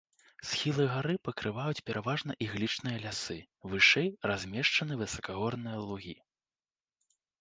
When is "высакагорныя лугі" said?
5.03-6.17